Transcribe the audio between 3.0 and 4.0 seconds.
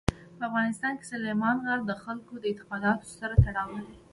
سره تړاو لري.